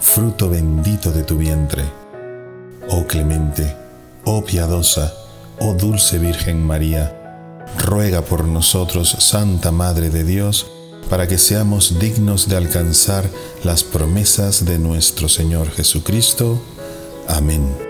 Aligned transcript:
fruto 0.00 0.48
bendito 0.48 1.12
de 1.12 1.22
tu 1.22 1.36
vientre. 1.36 1.84
Oh 2.88 3.06
clemente, 3.06 3.76
oh 4.24 4.44
piadosa, 4.44 5.12
oh 5.60 5.74
dulce 5.74 6.18
Virgen 6.18 6.64
María, 6.66 7.16
ruega 7.78 8.22
por 8.22 8.44
nosotros, 8.44 9.10
Santa 9.18 9.70
Madre 9.70 10.10
de 10.10 10.24
Dios, 10.24 10.66
para 11.08 11.26
que 11.26 11.38
seamos 11.38 11.98
dignos 11.98 12.48
de 12.48 12.56
alcanzar 12.56 13.24
las 13.64 13.84
promesas 13.84 14.64
de 14.64 14.78
nuestro 14.78 15.28
Señor 15.28 15.70
Jesucristo. 15.70 16.60
Amén. 17.28 17.89